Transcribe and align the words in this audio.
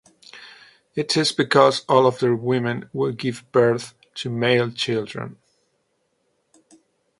It 0.95 1.15
is 1.15 1.31
because 1.31 1.85
all 1.87 2.07
of 2.07 2.17
their 2.17 2.35
women 2.35 2.89
would 2.91 3.19
give 3.19 3.43
birth 3.51 3.93
to 4.15 4.31
male 4.31 4.71
children. 4.71 5.37